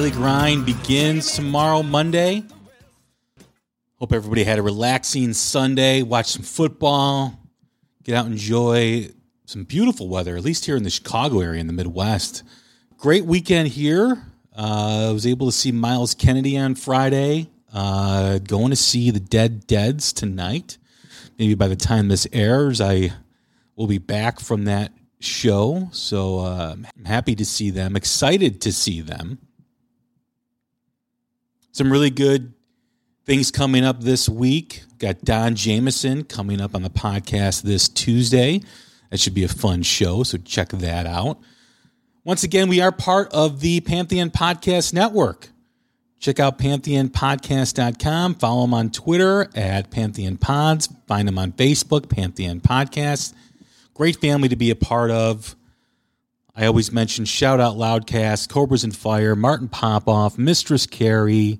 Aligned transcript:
daily 0.00 0.12
grind 0.12 0.64
begins 0.64 1.34
tomorrow, 1.34 1.82
Monday. 1.82 2.42
Hope 3.96 4.14
everybody 4.14 4.44
had 4.44 4.58
a 4.58 4.62
relaxing 4.62 5.34
Sunday. 5.34 6.02
Watch 6.02 6.28
some 6.28 6.42
football. 6.42 7.38
Get 8.02 8.14
out 8.14 8.24
and 8.24 8.32
enjoy 8.32 9.10
some 9.44 9.64
beautiful 9.64 10.08
weather, 10.08 10.38
at 10.38 10.42
least 10.42 10.64
here 10.64 10.74
in 10.74 10.84
the 10.84 10.90
Chicago 10.90 11.40
area 11.40 11.60
in 11.60 11.66
the 11.66 11.74
Midwest. 11.74 12.44
Great 12.96 13.26
weekend 13.26 13.68
here. 13.68 14.22
Uh, 14.56 15.08
I 15.10 15.12
was 15.12 15.26
able 15.26 15.48
to 15.48 15.52
see 15.52 15.70
Myles 15.70 16.14
Kennedy 16.14 16.56
on 16.56 16.76
Friday. 16.76 17.50
Uh, 17.70 18.38
going 18.38 18.70
to 18.70 18.76
see 18.76 19.10
the 19.10 19.20
Dead 19.20 19.66
Deads 19.66 20.14
tonight. 20.14 20.78
Maybe 21.38 21.54
by 21.54 21.68
the 21.68 21.76
time 21.76 22.08
this 22.08 22.26
airs, 22.32 22.80
I 22.80 23.12
will 23.76 23.86
be 23.86 23.98
back 23.98 24.40
from 24.40 24.64
that 24.64 24.94
show. 25.18 25.90
So 25.92 26.38
uh, 26.38 26.76
I'm 26.96 27.04
happy 27.04 27.34
to 27.34 27.44
see 27.44 27.68
them. 27.68 27.96
Excited 27.96 28.62
to 28.62 28.72
see 28.72 29.02
them. 29.02 29.40
Some 31.72 31.92
really 31.92 32.10
good 32.10 32.52
things 33.24 33.50
coming 33.50 33.84
up 33.84 34.00
this 34.00 34.28
week. 34.28 34.82
Got 34.98 35.22
Don 35.22 35.54
Jamieson 35.54 36.24
coming 36.24 36.60
up 36.60 36.74
on 36.74 36.82
the 36.82 36.90
podcast 36.90 37.62
this 37.62 37.88
Tuesday. 37.88 38.60
That 39.10 39.20
should 39.20 39.34
be 39.34 39.44
a 39.44 39.48
fun 39.48 39.82
show, 39.82 40.22
so 40.22 40.38
check 40.38 40.70
that 40.70 41.06
out. 41.06 41.38
Once 42.24 42.44
again, 42.44 42.68
we 42.68 42.80
are 42.80 42.92
part 42.92 43.32
of 43.32 43.60
the 43.60 43.80
Pantheon 43.80 44.30
Podcast 44.30 44.92
Network. 44.92 45.48
Check 46.18 46.38
out 46.38 46.58
pantheonpodcast.com. 46.58 48.34
Follow 48.34 48.62
them 48.62 48.74
on 48.74 48.90
Twitter 48.90 49.48
at 49.54 49.90
Pantheon 49.90 50.36
Pods. 50.36 50.88
Find 51.06 51.26
them 51.26 51.38
on 51.38 51.52
Facebook, 51.52 52.10
Pantheon 52.10 52.60
Podcast. 52.60 53.32
Great 53.94 54.16
family 54.16 54.48
to 54.48 54.56
be 54.56 54.70
a 54.70 54.76
part 54.76 55.10
of. 55.10 55.56
I 56.60 56.66
always 56.66 56.92
mention 56.92 57.24
Shout 57.24 57.58
Out 57.58 57.76
Loudcast, 57.76 58.50
Cobras 58.50 58.84
and 58.84 58.94
Fire, 58.94 59.34
Martin 59.34 59.66
Popoff, 59.66 60.36
Mistress 60.36 60.86
Carrie. 60.86 61.58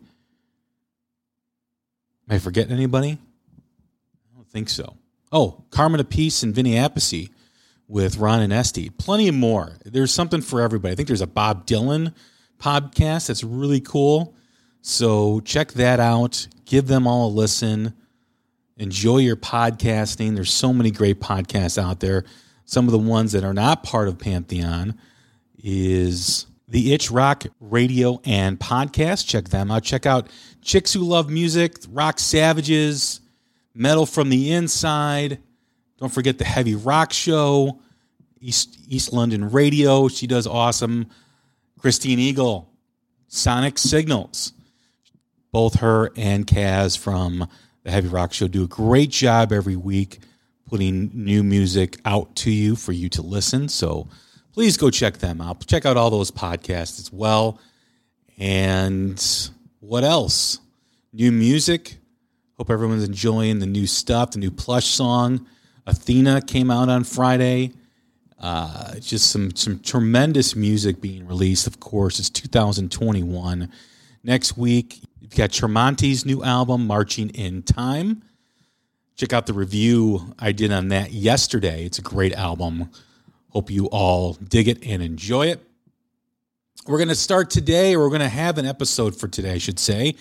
Am 2.28 2.36
I 2.36 2.38
forgetting 2.38 2.74
anybody? 2.74 3.12
I 3.12 4.36
don't 4.36 4.46
think 4.46 4.68
so. 4.68 4.98
Oh, 5.32 5.64
Carmine 5.70 6.02
Appice 6.02 6.42
and 6.42 6.54
Vinny 6.54 6.74
Appice 6.74 7.30
with 7.88 8.18
Ron 8.18 8.42
and 8.42 8.52
Esty. 8.52 8.90
Plenty 8.90 9.30
more. 9.30 9.78
There's 9.86 10.12
something 10.12 10.42
for 10.42 10.60
everybody. 10.60 10.92
I 10.92 10.96
think 10.96 11.08
there's 11.08 11.22
a 11.22 11.26
Bob 11.26 11.66
Dylan 11.66 12.12
podcast 12.58 13.28
that's 13.28 13.42
really 13.42 13.80
cool. 13.80 14.34
So 14.82 15.40
check 15.40 15.72
that 15.72 15.98
out. 15.98 16.46
Give 16.66 16.86
them 16.86 17.06
all 17.06 17.28
a 17.28 17.32
listen. 17.32 17.94
Enjoy 18.76 19.16
your 19.16 19.36
podcasting. 19.36 20.34
There's 20.34 20.52
so 20.52 20.74
many 20.74 20.90
great 20.90 21.20
podcasts 21.20 21.82
out 21.82 22.00
there. 22.00 22.26
Some 22.70 22.86
of 22.86 22.92
the 22.92 22.98
ones 23.00 23.32
that 23.32 23.42
are 23.42 23.52
not 23.52 23.82
part 23.82 24.06
of 24.06 24.16
Pantheon 24.16 24.96
is 25.58 26.46
the 26.68 26.92
Itch 26.92 27.10
Rock 27.10 27.46
Radio 27.58 28.20
and 28.24 28.60
Podcast. 28.60 29.26
Check 29.26 29.48
them 29.48 29.72
out. 29.72 29.82
Check 29.82 30.06
out 30.06 30.28
Chicks 30.62 30.92
Who 30.92 31.00
Love 31.00 31.28
Music, 31.28 31.78
Rock 31.88 32.20
Savages, 32.20 33.22
Metal 33.74 34.06
from 34.06 34.30
the 34.30 34.52
Inside. 34.52 35.40
Don't 35.98 36.12
forget 36.12 36.38
the 36.38 36.44
Heavy 36.44 36.76
Rock 36.76 37.12
Show, 37.12 37.80
East 38.40 38.78
East 38.86 39.12
London 39.12 39.50
Radio. 39.50 40.06
She 40.06 40.28
does 40.28 40.46
awesome. 40.46 41.08
Christine 41.76 42.20
Eagle, 42.20 42.70
Sonic 43.26 43.78
Signals. 43.78 44.52
Both 45.50 45.80
her 45.80 46.12
and 46.16 46.46
Kaz 46.46 46.96
from 46.96 47.48
the 47.82 47.90
Heavy 47.90 48.06
Rock 48.06 48.32
Show 48.32 48.46
do 48.46 48.62
a 48.62 48.68
great 48.68 49.10
job 49.10 49.50
every 49.50 49.74
week 49.74 50.20
putting 50.70 51.10
new 51.12 51.42
music 51.42 51.98
out 52.04 52.34
to 52.36 52.50
you 52.50 52.76
for 52.76 52.92
you 52.92 53.08
to 53.08 53.22
listen. 53.22 53.68
So 53.68 54.08
please 54.52 54.76
go 54.76 54.88
check 54.88 55.18
them 55.18 55.40
out. 55.40 55.66
Check 55.66 55.84
out 55.84 55.96
all 55.96 56.10
those 56.10 56.30
podcasts 56.30 57.00
as 57.00 57.12
well. 57.12 57.58
And 58.38 59.50
what 59.80 60.04
else? 60.04 60.60
New 61.12 61.32
music. 61.32 61.96
Hope 62.56 62.70
everyone's 62.70 63.04
enjoying 63.04 63.58
the 63.58 63.66
new 63.66 63.86
stuff, 63.86 64.30
the 64.30 64.38
new 64.38 64.50
plush 64.50 64.86
song. 64.86 65.44
Athena 65.86 66.42
came 66.42 66.70
out 66.70 66.88
on 66.88 67.02
Friday. 67.02 67.72
Uh, 68.38 68.94
just 69.00 69.30
some 69.30 69.54
some 69.56 69.80
tremendous 69.80 70.54
music 70.54 71.00
being 71.00 71.26
released. 71.26 71.66
Of 71.66 71.80
course, 71.80 72.18
it's 72.18 72.30
2021. 72.30 73.70
Next 74.22 74.56
week, 74.56 75.00
you've 75.20 75.34
got 75.34 75.50
Tremonti's 75.50 76.24
new 76.24 76.44
album, 76.44 76.86
Marching 76.86 77.30
in 77.30 77.62
Time. 77.62 78.22
Check 79.20 79.34
out 79.34 79.44
the 79.44 79.52
review 79.52 80.34
I 80.38 80.52
did 80.52 80.72
on 80.72 80.88
that 80.88 81.12
yesterday. 81.12 81.84
It's 81.84 81.98
a 81.98 82.02
great 82.02 82.32
album. 82.32 82.88
Hope 83.50 83.70
you 83.70 83.84
all 83.88 84.32
dig 84.32 84.66
it 84.66 84.82
and 84.82 85.02
enjoy 85.02 85.48
it. 85.48 85.60
We're 86.86 86.96
going 86.96 87.08
to 87.08 87.14
start 87.14 87.50
today, 87.50 87.94
or 87.94 87.98
we're 88.00 88.08
going 88.08 88.22
to 88.22 88.30
have 88.30 88.56
an 88.56 88.64
episode 88.64 89.14
for 89.14 89.28
today, 89.28 89.52
I 89.52 89.58
should 89.58 89.78
say, 89.78 90.14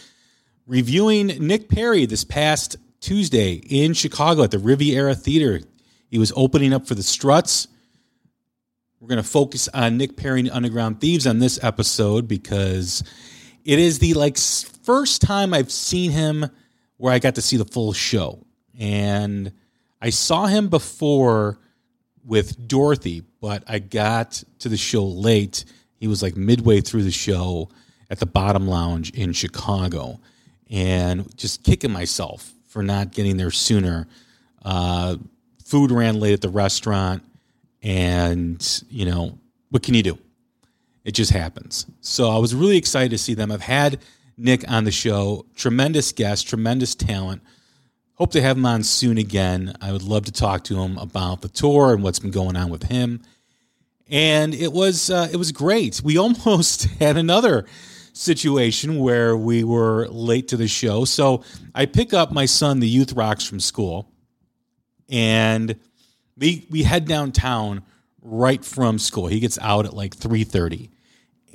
reviewing 0.68 1.28
Nick 1.28 1.70
Perri 1.70 2.08
this 2.08 2.26
past 2.26 2.76
Tuesday 3.00 3.54
in 3.54 3.94
Chicago 3.94 4.44
at 4.44 4.52
the 4.52 4.60
Riviera 4.60 5.16
Theater. 5.16 5.62
He 6.10 6.18
was 6.18 6.34
opening 6.36 6.74
up 6.74 6.86
for 6.86 6.94
the 6.94 7.02
Struts. 7.02 7.70
We're 9.00 9.08
going 9.08 9.24
to 9.24 9.30
focus 9.30 9.70
on 9.74 9.96
Nick 9.96 10.18
Perri 10.18 10.42
and 10.42 10.52
Underground 10.52 11.00
Thieves 11.00 11.26
on 11.26 11.40
this 11.40 11.58
episode 11.64 12.28
because 12.28 13.02
it 13.64 13.80
is 13.80 14.00
the 14.00 14.14
like 14.16 14.38
first 14.38 15.22
time 15.22 15.54
I've 15.54 15.72
seen 15.72 16.12
him 16.12 16.48
where 16.98 17.14
I 17.14 17.20
got 17.20 17.36
to 17.36 17.42
see 17.42 17.56
the 17.56 17.64
full 17.64 17.94
show. 17.94 18.46
And 18.80 19.52
I 20.02 20.10
saw 20.10 20.48
him 20.48 20.70
before 20.70 21.60
with 22.26 22.68
Dorothy, 22.68 23.24
but 23.42 23.64
I 23.68 23.80
got 23.80 24.44
to 24.60 24.70
the 24.70 24.78
show 24.78 25.06
late. 25.06 25.66
He 25.98 26.08
was 26.08 26.24
like 26.24 26.36
midway 26.36 26.82
through 26.82 27.04
the 27.04 27.12
show 27.12 27.70
at 28.10 28.20
the 28.20 28.26
Bottom 28.26 28.68
Lounge 28.68 29.12
in 29.12 29.34
Chicago 29.34 30.20
and 30.70 31.36
just 31.38 31.64
kicking 31.64 31.92
myself 31.92 32.54
for 32.68 32.82
not 32.82 33.12
getting 33.12 33.38
there 33.38 33.52
sooner. 33.52 34.08
Uh, 34.64 35.18
food 35.66 35.92
ran 35.92 36.20
late 36.20 36.34
at 36.34 36.42
the 36.42 36.50
restaurant, 36.50 37.24
and 37.82 38.84
you 38.90 39.06
know 39.06 39.38
what 39.70 39.84
can 39.84 39.94
you 39.94 40.04
do? 40.04 40.18
It 41.04 41.12
just 41.12 41.32
happens. 41.32 41.86
So 42.02 42.30
I 42.30 42.38
was 42.38 42.54
really 42.54 42.78
excited 42.78 43.12
to 43.12 43.18
see 43.18 43.34
them. 43.34 43.52
I've 43.52 43.62
had 43.62 44.00
Nick 44.38 44.70
on 44.70 44.84
the 44.84 44.92
show, 44.92 45.46
tremendous 45.56 46.12
guest, 46.12 46.48
tremendous 46.48 46.96
talent. 46.96 47.42
Hope 48.20 48.32
to 48.32 48.42
have 48.42 48.58
him 48.58 48.66
on 48.66 48.84
soon 48.84 49.18
again. 49.18 49.74
I 49.80 49.94
would 49.94 50.04
love 50.04 50.26
to 50.26 50.32
talk 50.34 50.66
to 50.66 50.82
him 50.82 50.98
about 50.98 51.42
the 51.42 51.48
tour 51.48 51.94
and 51.94 52.04
what's 52.04 52.20
been 52.20 52.32
going 52.32 52.58
on 52.58 52.70
with 52.70 52.84
him. 52.84 53.22
And 54.10 54.54
it 54.54 54.74
was 54.74 55.10
uh, 55.10 55.30
it 55.32 55.38
was 55.38 55.54
great. 55.54 56.02
We 56.04 56.18
almost 56.20 56.84
had 57.00 57.16
another 57.16 57.66
situation 58.12 59.00
where 59.00 59.38
we 59.38 59.64
were 59.64 60.06
late 60.10 60.50
to 60.50 60.58
the 60.58 60.68
show. 60.68 61.06
So 61.06 61.46
I 61.74 61.86
pick 61.86 62.14
up 62.14 62.30
my 62.34 62.46
son, 62.46 62.82
the 62.82 62.90
youth 62.90 63.14
rocks 63.14 63.46
from 63.46 63.62
school, 63.62 64.12
and 65.08 65.78
we 66.38 66.68
we 66.70 66.84
head 66.84 67.06
downtown 67.06 67.84
right 68.22 68.66
from 68.66 69.00
school. 69.00 69.28
He 69.28 69.40
gets 69.40 69.58
out 69.62 69.86
at 69.86 69.94
like 69.94 70.14
three 70.14 70.44
thirty, 70.44 70.90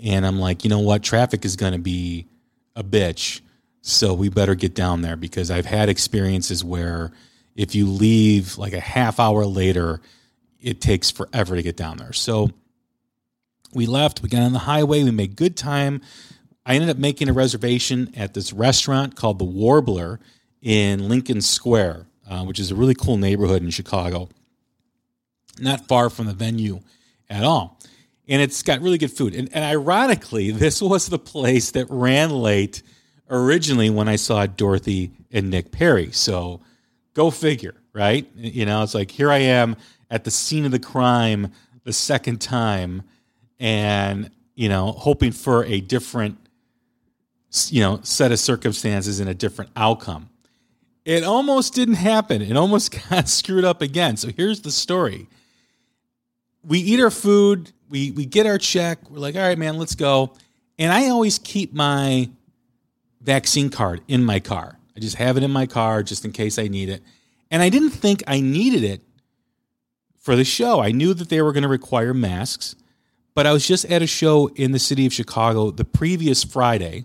and 0.03 0.27
I'm 0.27 0.41
like, 0.41 0.65
you 0.65 0.71
know 0.71 0.81
what, 0.81 1.03
traffic 1.03 1.45
is 1.45 1.57
going 1.57 1.75
to 1.75 1.79
be 1.79 2.27
a 2.75 2.83
bitch, 2.83 3.43
so 3.87 4.15
we 4.15 4.31
better 4.31 4.55
get 4.55 4.75
down 4.75 5.03
there 5.03 5.15
because 5.15 5.51
I've 5.51 5.67
had 5.67 5.91
experiences 5.91 6.65
where 6.65 7.13
if 7.55 7.75
you 7.75 7.87
leave 7.87 8.57
like 8.57 8.73
a 8.73 8.81
half 8.81 9.21
hour 9.21 9.45
later, 9.45 10.01
it 10.59 10.81
takes 10.81 11.11
forever 11.11 11.55
to 11.55 11.63
get 11.63 11.77
down 11.77 11.99
there. 11.99 12.15
So 12.15 12.51
we 13.75 13.85
left, 13.85 14.23
we 14.23 14.31
got 14.31 14.41
on 14.41 14.55
the 14.55 14.61
highway, 14.61 15.03
we 15.03 15.11
made 15.11 15.37
good 15.37 15.55
time. 15.55 16.01
I 16.65 16.77
ended 16.77 16.89
up 16.89 16.97
making 16.97 17.29
a 17.29 17.35
reservation 17.35 18.11
at 18.17 18.33
this 18.33 18.55
restaurant 18.55 19.17
called 19.17 19.39
the 19.39 19.45
Warbler 19.45 20.19
in 20.63 21.11
Lincoln 21.11 21.43
Square, 21.43 22.07
uh, 22.27 22.43
which 22.45 22.59
is 22.59 22.71
a 22.71 22.75
really 22.75 22.95
cool 22.95 23.19
neighborhood 23.19 23.63
in 23.63 23.69
Chicago, 23.69 24.31
not 25.61 25.87
far 25.89 26.09
from 26.09 26.25
the 26.25 26.33
venue 26.33 26.81
at 27.29 27.45
all. 27.45 27.79
And 28.27 28.41
it's 28.41 28.63
got 28.63 28.81
really 28.81 28.97
good 28.97 29.13
food. 29.13 29.35
And, 29.35 29.51
and 29.53 29.63
ironically, 29.63 30.51
this 30.53 30.81
was 30.81 31.09
the 31.09 31.19
place 31.19 31.73
that 31.73 31.87
ran 31.91 32.31
late 32.31 32.83
originally 33.31 33.91
when 33.91 34.09
I 34.09 34.17
saw 34.17 34.47
Dorothy 34.47 35.13
and 35.31 35.51
Nick 35.51 35.71
Perri. 35.73 36.13
So 36.13 36.61
go 37.15 37.31
figure, 37.31 37.75
right? 37.93 38.29
You 38.37 38.67
know, 38.67 38.83
it's 38.83 38.95
like 38.95 39.11
here 39.11 39.31
I 39.31 39.39
am 39.39 39.77
at 40.11 40.25
the 40.25 40.31
scene 40.31 40.65
of 40.65 40.71
the 40.71 40.79
crime 40.79 41.53
the 41.85 41.93
second 41.93 42.41
time 42.41 43.03
and, 43.59 44.31
you 44.55 44.69
know, 44.69 44.93
hoping 44.93 45.33
for 45.33 45.65
a 45.65 45.81
different, 45.81 46.39
you 47.69 47.81
know, 47.81 48.01
set 48.03 48.33
of 48.33 48.39
circumstances 48.39 49.21
and 49.21 49.29
a 49.29 49.35
different 49.35 49.71
outcome. 49.77 50.29
It 51.05 51.23
almost 51.25 51.75
didn't 51.75 51.95
happen. 51.95 52.43
It 52.43 52.57
almost 52.57 52.97
got 53.11 53.29
screwed 53.29 53.65
up 53.65 53.83
again. 53.83 54.17
So 54.17 54.31
here's 54.35 54.61
the 54.63 54.71
story. 54.71 55.29
We 56.63 56.79
eat 56.79 57.01
our 57.01 57.11
food, 57.11 57.73
we 57.91 58.11
we 58.11 58.25
get 58.25 58.47
our 58.47 58.59
check. 58.59 59.11
We're 59.11 59.19
like, 59.19 59.37
"All 59.37 59.43
right, 59.43 59.59
man, 59.59 59.77
let's 59.77 59.95
go." 59.95 60.33
And 60.79 60.91
I 60.91 61.11
always 61.11 61.39
keep 61.39 61.75
my 61.75 62.31
vaccine 63.25 63.71
card 63.71 64.03
in 64.07 64.23
my 64.25 64.39
car. 64.39 64.79
I 64.97 65.01
just 65.01 65.17
have 65.17 65.37
it 65.37 65.43
in 65.43 65.51
my 65.51 65.67
car 65.67 66.03
just 66.03 66.25
in 66.25 66.33
case 66.33 66.59
I 66.59 66.69
need 66.69 66.89
it. 66.89 67.03
And 67.51 67.63
I 67.63 67.69
didn't 67.69 67.91
think 67.91 68.23
I 68.27 68.41
needed 68.41 68.85
it 68.85 69.03
for 70.19 70.37
the 70.37 70.45
show. 70.45 70.81
I 70.81 70.93
knew 70.93 71.15
that 71.15 71.29
they 71.29 71.43
were 71.43 71.53
going 71.53 71.63
to 71.63 71.69
require 71.69 72.15
masks, 72.15 72.77
but 73.35 73.47
I 73.47 73.53
was 73.53 73.67
just 73.67 73.85
at 73.87 74.03
a 74.03 74.07
show 74.07 74.49
in 74.49 74.73
the 74.73 74.79
city 74.79 75.07
of 75.07 75.13
Chicago 75.13 75.71
the 75.71 75.85
previous 75.85 76.45
Friday 76.45 77.05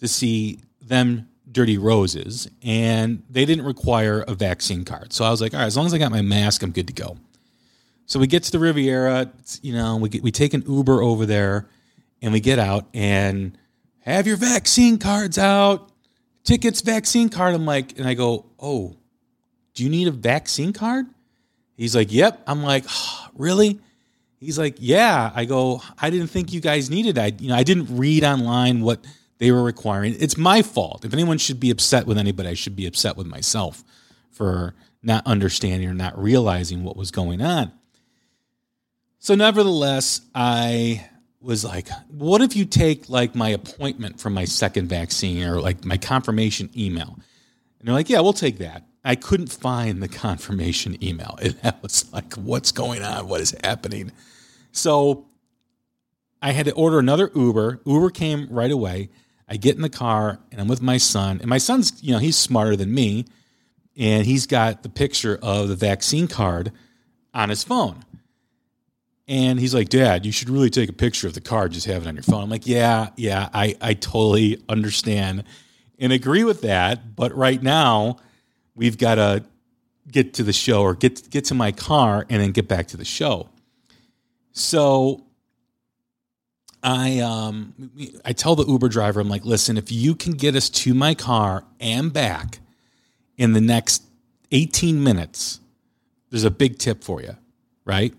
to 0.00 0.08
see 0.08 0.60
them 0.80 1.28
Dirty 1.50 1.78
Roses, 1.78 2.48
and 2.62 3.22
they 3.28 3.44
didn't 3.44 3.64
require 3.64 4.20
a 4.28 4.34
vaccine 4.34 4.84
card. 4.84 5.12
So 5.12 5.24
I 5.24 5.30
was 5.30 5.40
like, 5.40 5.52
all 5.52 5.60
right, 5.60 5.66
as 5.66 5.76
long 5.76 5.86
as 5.86 5.94
I 5.94 5.98
got 5.98 6.12
my 6.12 6.22
mask, 6.22 6.62
I'm 6.62 6.70
good 6.70 6.86
to 6.86 6.92
go. 6.92 7.16
So 8.06 8.18
we 8.18 8.26
get 8.26 8.44
to 8.44 8.52
the 8.52 8.58
Riviera, 8.58 9.30
you 9.62 9.72
know, 9.72 9.96
we 9.96 10.08
get, 10.08 10.22
we 10.22 10.30
take 10.30 10.54
an 10.54 10.62
Uber 10.68 11.02
over 11.02 11.26
there, 11.26 11.68
and 12.22 12.32
we 12.32 12.40
get 12.40 12.58
out 12.58 12.86
and 12.94 13.56
have 14.00 14.26
your 14.26 14.36
vaccine 14.36 14.98
cards 14.98 15.38
out, 15.38 15.90
tickets, 16.44 16.80
vaccine 16.80 17.28
card. 17.28 17.54
I'm 17.54 17.66
like, 17.66 17.98
and 17.98 18.06
I 18.06 18.14
go, 18.14 18.46
oh, 18.58 18.96
do 19.74 19.84
you 19.84 19.90
need 19.90 20.08
a 20.08 20.12
vaccine 20.12 20.72
card? 20.72 21.06
He's 21.76 21.94
like, 21.94 22.12
yep. 22.12 22.42
I'm 22.46 22.62
like, 22.62 22.84
oh, 22.88 23.28
really? 23.34 23.80
He's 24.38 24.58
like, 24.58 24.76
yeah. 24.78 25.30
I 25.34 25.44
go, 25.44 25.82
I 25.98 26.10
didn't 26.10 26.28
think 26.28 26.52
you 26.52 26.60
guys 26.60 26.90
needed. 26.90 27.18
I, 27.18 27.32
you 27.38 27.48
know, 27.48 27.56
I 27.56 27.62
didn't 27.62 27.96
read 27.96 28.24
online 28.24 28.80
what 28.80 29.04
they 29.38 29.50
were 29.50 29.62
requiring. 29.62 30.16
It's 30.18 30.36
my 30.36 30.62
fault. 30.62 31.04
If 31.04 31.12
anyone 31.12 31.38
should 31.38 31.60
be 31.60 31.70
upset 31.70 32.06
with 32.06 32.18
anybody, 32.18 32.50
I 32.50 32.54
should 32.54 32.76
be 32.76 32.86
upset 32.86 33.16
with 33.16 33.26
myself 33.26 33.82
for 34.30 34.74
not 35.02 35.26
understanding 35.26 35.88
or 35.88 35.94
not 35.94 36.18
realizing 36.20 36.84
what 36.84 36.96
was 36.96 37.10
going 37.10 37.40
on. 37.40 37.72
So, 39.18 39.34
nevertheless, 39.34 40.22
I 40.34 41.09
was 41.40 41.64
like, 41.64 41.88
what 42.08 42.42
if 42.42 42.54
you 42.54 42.64
take 42.64 43.08
like 43.08 43.34
my 43.34 43.48
appointment 43.48 44.20
for 44.20 44.30
my 44.30 44.44
second 44.44 44.88
vaccine 44.88 45.44
or 45.44 45.60
like 45.60 45.84
my 45.84 45.96
confirmation 45.96 46.70
email? 46.76 47.18
And 47.78 47.88
they're 47.88 47.94
like, 47.94 48.10
yeah, 48.10 48.20
we'll 48.20 48.32
take 48.32 48.58
that. 48.58 48.84
I 49.04 49.14
couldn't 49.14 49.50
find 49.50 50.02
the 50.02 50.08
confirmation 50.26 51.02
email. 51.02 51.38
And 51.42 51.58
I 51.64 51.72
was 51.82 52.12
like, 52.12 52.34
what's 52.34 52.72
going 52.72 53.02
on? 53.02 53.26
What 53.26 53.40
is 53.40 53.54
happening? 53.64 54.12
So 54.72 55.26
I 56.42 56.52
had 56.52 56.66
to 56.66 56.72
order 56.72 56.98
another 56.98 57.30
Uber. 57.34 57.80
Uber 57.84 58.10
came 58.10 58.46
right 58.50 58.70
away. 58.70 59.08
I 59.48 59.56
get 59.56 59.76
in 59.76 59.82
the 59.82 59.88
car 59.88 60.38
and 60.52 60.60
I'm 60.60 60.68
with 60.68 60.82
my 60.82 60.98
son. 60.98 61.38
And 61.40 61.48
my 61.48 61.58
son's, 61.58 62.02
you 62.02 62.12
know, 62.12 62.18
he's 62.18 62.36
smarter 62.36 62.76
than 62.76 62.92
me. 62.92 63.24
And 63.96 64.24
he's 64.24 64.46
got 64.46 64.82
the 64.82 64.88
picture 64.88 65.38
of 65.42 65.68
the 65.68 65.74
vaccine 65.74 66.28
card 66.28 66.72
on 67.34 67.48
his 67.48 67.64
phone. 67.64 68.04
And 69.30 69.60
he's 69.60 69.72
like, 69.72 69.88
Dad, 69.88 70.26
you 70.26 70.32
should 70.32 70.50
really 70.50 70.70
take 70.70 70.90
a 70.90 70.92
picture 70.92 71.28
of 71.28 71.34
the 71.34 71.40
car, 71.40 71.68
just 71.68 71.86
have 71.86 72.02
it 72.02 72.08
on 72.08 72.16
your 72.16 72.24
phone. 72.24 72.42
I'm 72.42 72.50
like, 72.50 72.66
Yeah, 72.66 73.10
yeah, 73.16 73.48
I, 73.54 73.76
I 73.80 73.94
totally 73.94 74.60
understand 74.68 75.44
and 76.00 76.12
agree 76.12 76.42
with 76.42 76.62
that. 76.62 77.14
But 77.14 77.32
right 77.36 77.62
now, 77.62 78.16
we've 78.74 78.98
got 78.98 79.14
to 79.14 79.44
get 80.10 80.34
to 80.34 80.42
the 80.42 80.52
show 80.52 80.82
or 80.82 80.94
get 80.96 81.30
get 81.30 81.44
to 81.44 81.54
my 81.54 81.70
car 81.70 82.26
and 82.28 82.42
then 82.42 82.50
get 82.50 82.66
back 82.66 82.88
to 82.88 82.96
the 82.96 83.04
show. 83.04 83.48
So 84.50 85.24
I 86.82 87.20
um 87.20 87.92
I 88.24 88.32
tell 88.32 88.56
the 88.56 88.66
Uber 88.66 88.88
driver 88.88 89.20
I'm 89.20 89.28
like, 89.28 89.44
"Listen, 89.44 89.76
if 89.76 89.92
you 89.92 90.16
can 90.16 90.32
get 90.32 90.56
us 90.56 90.68
to 90.70 90.92
my 90.92 91.14
car 91.14 91.64
and 91.78 92.12
back 92.12 92.58
in 93.36 93.52
the 93.52 93.60
next 93.60 94.02
18 94.50 95.00
minutes, 95.00 95.60
there's 96.30 96.42
a 96.42 96.50
big 96.50 96.78
tip 96.78 97.04
for 97.04 97.22
you." 97.22 97.36
Right? 97.84 98.14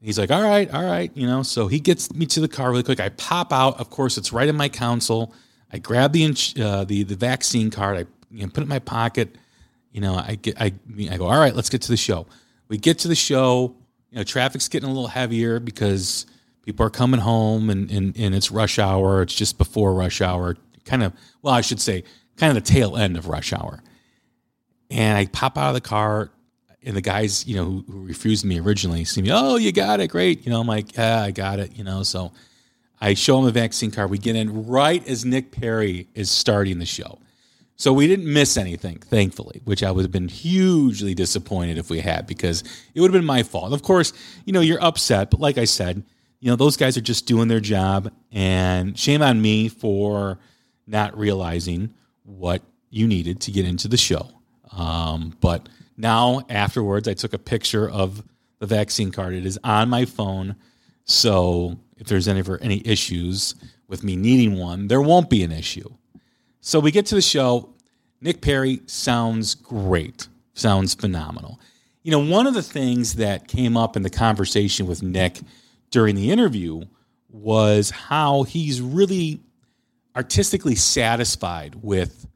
He's 0.00 0.18
like, 0.18 0.30
"All 0.30 0.42
right, 0.42 0.72
all 0.72 0.84
right, 0.84 1.10
you 1.14 1.26
know." 1.26 1.42
So 1.42 1.66
he 1.66 1.80
gets 1.80 2.12
me 2.12 2.26
to 2.26 2.40
the 2.40 2.48
car 2.48 2.70
really 2.70 2.84
quick. 2.84 3.00
I 3.00 3.08
pop 3.10 3.52
out. 3.52 3.80
Of 3.80 3.90
course, 3.90 4.16
it's 4.16 4.32
right 4.32 4.48
in 4.48 4.56
my 4.56 4.68
console. 4.68 5.34
I 5.72 5.78
grab 5.78 6.12
the 6.12 6.24
uh, 6.60 6.84
the 6.84 7.02
the 7.02 7.16
vaccine 7.16 7.70
card. 7.70 7.96
I 7.96 8.06
you 8.30 8.42
know, 8.42 8.48
put 8.48 8.58
it 8.58 8.62
in 8.62 8.68
my 8.68 8.78
pocket 8.78 9.36
you 9.92 10.00
know, 10.00 10.14
I 10.14 10.36
get, 10.36 10.60
I, 10.60 10.72
I 11.10 11.16
go, 11.16 11.26
all 11.26 11.38
right, 11.38 11.54
let's 11.54 11.70
get 11.70 11.82
to 11.82 11.88
the 11.88 11.96
show. 11.96 12.26
We 12.68 12.78
get 12.78 13.00
to 13.00 13.08
the 13.08 13.14
show. 13.14 13.74
You 14.10 14.18
know, 14.18 14.24
traffic's 14.24 14.68
getting 14.68 14.88
a 14.88 14.92
little 14.92 15.08
heavier 15.08 15.60
because 15.60 16.26
people 16.62 16.86
are 16.86 16.90
coming 16.90 17.20
home 17.20 17.70
and, 17.70 17.90
and, 17.90 18.16
and 18.16 18.34
it's 18.34 18.50
rush 18.50 18.78
hour. 18.78 19.22
It's 19.22 19.34
just 19.34 19.58
before 19.58 19.94
rush 19.94 20.20
hour. 20.20 20.56
Kind 20.84 21.02
of, 21.02 21.12
well, 21.42 21.54
I 21.54 21.62
should 21.62 21.80
say, 21.80 22.04
kind 22.36 22.56
of 22.56 22.62
the 22.62 22.70
tail 22.72 22.96
end 22.96 23.16
of 23.16 23.26
rush 23.26 23.52
hour. 23.52 23.82
And 24.90 25.18
I 25.18 25.26
pop 25.26 25.58
out 25.58 25.68
of 25.68 25.74
the 25.74 25.80
car, 25.80 26.30
and 26.84 26.96
the 26.96 27.00
guys, 27.00 27.46
you 27.46 27.56
know, 27.56 27.64
who, 27.64 27.84
who 27.90 28.06
refused 28.06 28.44
me 28.44 28.60
originally 28.60 29.04
see 29.04 29.22
me, 29.22 29.30
oh, 29.32 29.56
you 29.56 29.72
got 29.72 30.00
it, 30.00 30.08
great. 30.08 30.44
You 30.44 30.52
know, 30.52 30.60
I'm 30.60 30.66
like, 30.66 30.96
yeah, 30.96 31.22
I 31.22 31.30
got 31.30 31.58
it, 31.58 31.76
you 31.76 31.84
know. 31.84 32.02
So 32.02 32.32
I 33.00 33.14
show 33.14 33.36
them 33.36 33.44
the 33.46 33.52
vaccine 33.52 33.90
card. 33.90 34.10
We 34.10 34.18
get 34.18 34.36
in 34.36 34.66
right 34.66 35.06
as 35.06 35.24
Nick 35.24 35.52
Perri 35.52 36.08
is 36.14 36.30
starting 36.30 36.78
the 36.78 36.86
show. 36.86 37.18
So 37.76 37.92
we 37.92 38.08
didn't 38.08 38.32
miss 38.32 38.56
anything, 38.56 38.98
thankfully, 38.98 39.60
which 39.64 39.84
I 39.84 39.92
would 39.92 40.02
have 40.02 40.10
been 40.10 40.26
hugely 40.28 41.14
disappointed 41.14 41.78
if 41.78 41.90
we 41.90 42.00
had 42.00 42.26
because 42.26 42.64
it 42.92 43.00
would 43.00 43.12
have 43.12 43.20
been 43.20 43.24
my 43.24 43.44
fault. 43.44 43.72
Of 43.72 43.82
course, 43.82 44.12
you 44.44 44.52
know, 44.52 44.60
you're 44.60 44.82
upset, 44.82 45.30
but 45.30 45.38
like 45.38 45.58
I 45.58 45.64
said, 45.64 46.02
you 46.40 46.50
know, 46.50 46.56
those 46.56 46.76
guys 46.76 46.96
are 46.96 47.02
just 47.02 47.26
doing 47.26 47.46
their 47.46 47.60
job 47.60 48.12
and 48.32 48.98
shame 48.98 49.22
on 49.22 49.40
me 49.40 49.68
for 49.68 50.40
not 50.88 51.16
realizing 51.16 51.94
what 52.24 52.62
you 52.90 53.06
needed 53.06 53.40
to 53.42 53.52
get 53.52 53.64
into 53.64 53.86
the 53.86 53.96
show. 53.96 54.28
Um, 54.72 55.36
but 55.40 55.68
now 55.98 56.42
afterwards, 56.48 57.08
I 57.08 57.14
took 57.14 57.32
a 57.32 57.38
picture 57.38 57.90
of 57.90 58.22
the 58.60 58.66
vaccine 58.66 59.10
card. 59.10 59.34
It 59.34 59.44
is 59.44 59.58
on 59.64 59.88
my 59.90 60.04
phone. 60.04 60.56
So 61.04 61.78
if 61.96 62.06
there's 62.06 62.28
ever 62.28 62.58
any 62.62 62.80
issues 62.86 63.54
with 63.88 64.04
me 64.04 64.16
needing 64.16 64.58
one, 64.58 64.88
there 64.88 65.02
won't 65.02 65.28
be 65.28 65.42
an 65.42 65.52
issue. 65.52 65.88
So 66.60 66.80
we 66.80 66.90
get 66.90 67.06
to 67.06 67.14
the 67.14 67.20
show. 67.20 67.74
Nick 68.20 68.40
Perri 68.40 68.80
sounds 68.86 69.54
great, 69.54 70.28
sounds 70.54 70.94
phenomenal. 70.94 71.60
You 72.02 72.12
know, 72.12 72.24
one 72.24 72.46
of 72.46 72.54
the 72.54 72.62
things 72.62 73.14
that 73.14 73.48
came 73.48 73.76
up 73.76 73.96
in 73.96 74.02
the 74.02 74.10
conversation 74.10 74.86
with 74.86 75.02
Nick 75.02 75.40
during 75.90 76.14
the 76.14 76.30
interview 76.30 76.82
was 77.28 77.90
how 77.90 78.44
he's 78.44 78.80
really 78.80 79.40
artistically 80.16 80.74
satisfied 80.74 81.76
with 81.82 82.26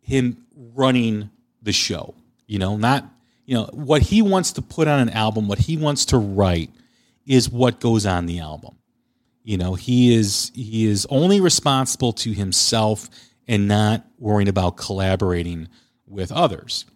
him 0.00 0.44
running 0.74 1.30
the 1.62 1.72
show. 1.72 2.14
You 2.50 2.58
know, 2.58 2.76
not, 2.76 3.08
you 3.46 3.54
know, 3.54 3.70
what 3.72 4.02
he 4.02 4.22
wants 4.22 4.50
to 4.54 4.62
put 4.62 4.88
on 4.88 4.98
an 4.98 5.10
album, 5.10 5.46
what 5.46 5.60
he 5.60 5.76
wants 5.76 6.06
to 6.06 6.18
write 6.18 6.72
is 7.24 7.48
what 7.48 7.78
goes 7.78 8.06
on 8.06 8.26
the 8.26 8.40
album. 8.40 8.74
You 9.44 9.56
know, 9.56 9.74
he 9.74 10.12
is 10.12 10.50
he 10.52 10.84
is 10.86 11.06
only 11.10 11.40
responsible 11.40 12.12
to 12.14 12.32
himself 12.32 13.08
and 13.46 13.68
not 13.68 14.04
worrying 14.18 14.48
about 14.48 14.76
collaborating 14.76 15.68
with 16.08 16.32
others, 16.32 16.86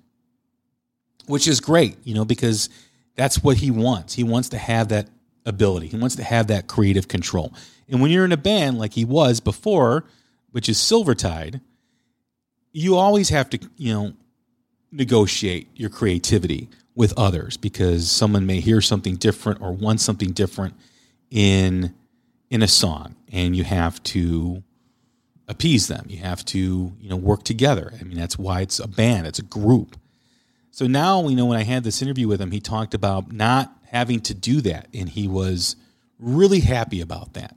which 1.26 1.46
is 1.46 1.60
great, 1.60 1.98
you 2.02 2.14
know, 2.14 2.24
because 2.24 2.68
that's 3.14 3.44
what 3.44 3.56
he 3.58 3.70
wants. 3.70 4.12
He 4.12 4.24
wants 4.24 4.48
to 4.48 4.58
have 4.58 4.88
that 4.88 5.08
ability, 5.46 5.86
he 5.86 5.96
wants 5.96 6.16
to 6.16 6.24
have 6.24 6.48
that 6.48 6.66
creative 6.66 7.06
control. 7.06 7.54
And 7.88 8.02
when 8.02 8.10
you're 8.10 8.24
in 8.24 8.32
a 8.32 8.36
band 8.36 8.80
like 8.80 8.92
he 8.92 9.04
was 9.04 9.38
before, 9.38 10.04
which 10.50 10.68
is 10.68 10.78
Silvertide, 10.78 11.60
you 12.72 12.96
always 12.96 13.28
have 13.28 13.48
to, 13.50 13.60
you 13.76 13.94
know, 13.94 14.14
negotiate 14.94 15.68
your 15.74 15.90
creativity 15.90 16.68
with 16.94 17.12
others 17.18 17.56
because 17.56 18.10
someone 18.10 18.46
may 18.46 18.60
hear 18.60 18.80
something 18.80 19.16
different 19.16 19.60
or 19.60 19.72
want 19.72 20.00
something 20.00 20.30
different 20.30 20.74
in 21.30 21.94
in 22.50 22.62
a 22.62 22.68
song 22.68 23.16
and 23.32 23.56
you 23.56 23.64
have 23.64 24.00
to 24.04 24.62
appease 25.48 25.88
them. 25.88 26.06
You 26.08 26.18
have 26.18 26.44
to, 26.46 26.92
you 27.00 27.08
know, 27.08 27.16
work 27.16 27.42
together. 27.42 27.92
I 28.00 28.04
mean, 28.04 28.16
that's 28.16 28.38
why 28.38 28.60
it's 28.60 28.78
a 28.78 28.86
band, 28.86 29.26
it's 29.26 29.38
a 29.38 29.44
group. 29.44 29.96
So 30.70 30.86
now, 30.86 31.28
you 31.28 31.36
know, 31.36 31.46
when 31.46 31.58
I 31.58 31.64
had 31.64 31.84
this 31.84 32.02
interview 32.02 32.28
with 32.28 32.40
him, 32.40 32.50
he 32.50 32.60
talked 32.60 32.94
about 32.94 33.32
not 33.32 33.72
having 33.86 34.20
to 34.20 34.34
do 34.34 34.60
that. 34.62 34.88
And 34.94 35.08
he 35.08 35.28
was 35.28 35.76
really 36.18 36.60
happy 36.60 37.00
about 37.00 37.34
that. 37.34 37.56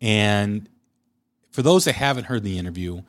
And 0.00 0.68
for 1.50 1.62
those 1.62 1.84
that 1.84 1.94
haven't 1.94 2.24
heard 2.24 2.42
the 2.42 2.58
interview, 2.58 3.02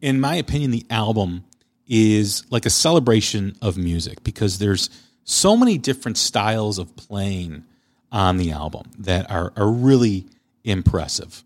in 0.00 0.20
my 0.20 0.36
opinion, 0.36 0.70
the 0.70 0.86
album 0.90 1.44
is 1.86 2.44
like 2.50 2.66
a 2.66 2.70
celebration 2.70 3.56
of 3.60 3.76
music 3.76 4.24
because 4.24 4.58
there's 4.58 4.90
so 5.24 5.56
many 5.56 5.78
different 5.78 6.16
styles 6.16 6.78
of 6.78 6.94
playing 6.96 7.64
on 8.10 8.36
the 8.36 8.52
album 8.52 8.90
that 8.98 9.30
are, 9.30 9.52
are 9.56 9.70
really 9.70 10.26
impressive 10.64 11.44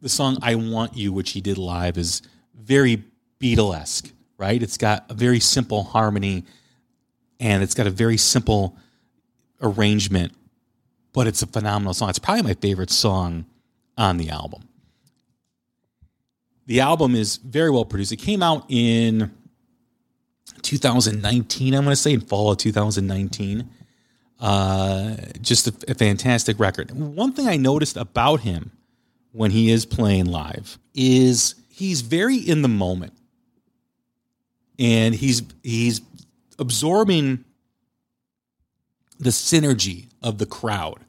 the 0.00 0.08
song 0.08 0.38
"I 0.42 0.54
Want 0.54 0.96
You," 0.96 1.12
which 1.12 1.32
he 1.32 1.40
did 1.40 1.58
live, 1.58 1.98
is 1.98 2.22
very 2.54 3.04
Beatlesque, 3.40 4.12
right? 4.38 4.62
It's 4.62 4.76
got 4.76 5.10
a 5.10 5.14
very 5.14 5.40
simple 5.40 5.82
harmony, 5.82 6.44
and 7.38 7.62
it's 7.62 7.74
got 7.74 7.86
a 7.86 7.90
very 7.90 8.16
simple 8.16 8.76
arrangement, 9.62 10.32
but 11.12 11.26
it's 11.26 11.42
a 11.42 11.46
phenomenal 11.46 11.94
song. 11.94 12.10
It's 12.10 12.18
probably 12.18 12.42
my 12.42 12.54
favorite 12.54 12.90
song 12.90 13.46
on 13.96 14.16
the 14.16 14.30
album. 14.30 14.62
The 16.70 16.78
album 16.78 17.16
is 17.16 17.38
very 17.38 17.68
well 17.68 17.84
produced. 17.84 18.12
It 18.12 18.20
came 18.20 18.44
out 18.44 18.64
in 18.68 19.32
2019, 20.62 21.74
I'm 21.74 21.82
going 21.82 21.90
to 21.90 21.96
say 21.96 22.12
in 22.12 22.20
fall 22.20 22.52
of 22.52 22.58
2019. 22.58 23.68
Uh, 24.38 25.16
just 25.40 25.66
a, 25.66 25.74
a 25.90 25.94
fantastic 25.96 26.60
record. 26.60 26.92
One 26.92 27.32
thing 27.32 27.48
I 27.48 27.56
noticed 27.56 27.96
about 27.96 28.42
him 28.42 28.70
when 29.32 29.50
he 29.50 29.72
is 29.72 29.84
playing 29.84 30.26
live 30.26 30.78
is 30.94 31.56
he's 31.68 32.02
very 32.02 32.36
in 32.36 32.62
the 32.62 32.68
moment 32.68 33.14
and 34.78 35.12
he's 35.12 35.42
he's 35.64 36.00
absorbing 36.60 37.44
the 39.18 39.30
synergy 39.30 40.06
of 40.22 40.38
the 40.38 40.46
crowd 40.46 41.00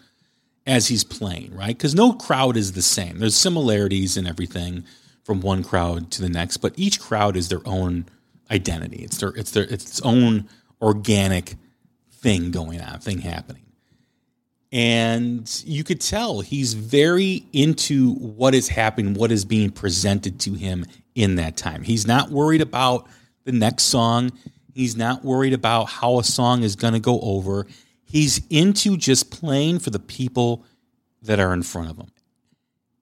as 0.65 0.87
he's 0.87 1.03
playing 1.03 1.55
right 1.55 1.77
because 1.77 1.93
no 1.93 2.13
crowd 2.13 2.57
is 2.57 2.73
the 2.73 2.81
same 2.81 3.17
there's 3.19 3.35
similarities 3.35 4.15
in 4.17 4.27
everything 4.27 4.83
from 5.23 5.41
one 5.41 5.63
crowd 5.63 6.11
to 6.11 6.21
the 6.21 6.29
next 6.29 6.57
but 6.57 6.73
each 6.77 6.99
crowd 6.99 7.35
is 7.35 7.49
their 7.49 7.61
own 7.65 8.05
identity 8.49 9.03
it's 9.03 9.17
their 9.17 9.29
it's 9.29 9.51
their 9.51 9.63
it's 9.63 9.85
its 9.85 10.01
own 10.01 10.47
organic 10.81 11.55
thing 12.11 12.51
going 12.51 12.81
on 12.81 12.99
thing 12.99 13.19
happening 13.19 13.61
and 14.71 15.63
you 15.65 15.83
could 15.83 15.99
tell 15.99 16.39
he's 16.39 16.73
very 16.73 17.45
into 17.51 18.13
what 18.13 18.55
is 18.55 18.69
happening, 18.69 19.13
what 19.15 19.31
is 19.31 19.43
being 19.43 19.69
presented 19.69 20.39
to 20.41 20.53
him 20.53 20.85
in 21.13 21.35
that 21.35 21.57
time. 21.57 21.83
He's 21.83 22.07
not 22.07 22.29
worried 22.29 22.61
about 22.61 23.07
the 23.43 23.51
next 23.51 23.83
song. 23.83 24.31
He's 24.73 24.95
not 24.95 25.25
worried 25.25 25.53
about 25.53 25.85
how 25.85 26.19
a 26.19 26.23
song 26.23 26.63
is 26.63 26.77
going 26.77 26.93
to 26.93 27.01
go 27.01 27.19
over. 27.19 27.67
He's 28.05 28.41
into 28.49 28.95
just 28.95 29.29
playing 29.29 29.79
for 29.79 29.89
the 29.89 29.99
people 29.99 30.63
that 31.23 31.39
are 31.39 31.53
in 31.53 31.63
front 31.63 31.89
of 31.89 31.97
him. 31.97 32.07